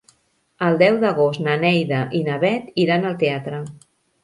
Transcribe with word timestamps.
El 0.67 0.79
deu 0.81 0.97
d'agost 1.03 1.43
na 1.49 1.59
Neida 1.65 2.01
i 2.21 2.23
na 2.31 2.41
Bet 2.47 2.83
iran 2.87 3.09
al 3.13 3.21
teatre. 3.27 3.63